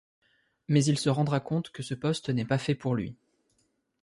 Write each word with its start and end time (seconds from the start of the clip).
Mais 0.67 0.83
il 0.85 0.97
se 0.97 1.09
rendra 1.09 1.39
compte 1.39 1.69
que 1.69 1.83
ce 1.83 1.93
poste 1.93 2.29
n'est 2.31 2.43
pas 2.43 2.57
fait 2.57 2.73
pour 2.73 2.95
lui. 2.95 3.15